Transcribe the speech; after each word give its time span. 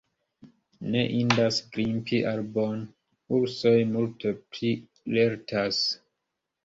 Ne 0.93 1.01
indas 1.17 1.59
grimpi 1.75 2.21
arbon: 2.33 2.81
ursoj 3.41 3.77
multe 3.93 4.33
pli 4.55 4.73
lertas. 5.19 5.85